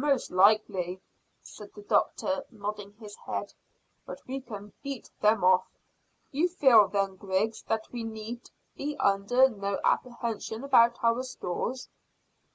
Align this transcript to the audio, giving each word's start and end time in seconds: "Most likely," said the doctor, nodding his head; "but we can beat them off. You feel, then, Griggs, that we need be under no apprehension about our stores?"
"Most 0.00 0.30
likely," 0.30 1.02
said 1.42 1.74
the 1.74 1.82
doctor, 1.82 2.42
nodding 2.50 2.94
his 2.94 3.14
head; 3.26 3.52
"but 4.06 4.18
we 4.26 4.40
can 4.40 4.72
beat 4.82 5.10
them 5.20 5.44
off. 5.44 5.66
You 6.30 6.48
feel, 6.48 6.88
then, 6.88 7.16
Griggs, 7.16 7.64
that 7.64 7.92
we 7.92 8.02
need 8.02 8.48
be 8.78 8.96
under 8.96 9.46
no 9.50 9.78
apprehension 9.84 10.64
about 10.64 10.96
our 11.04 11.22
stores?" 11.22 11.90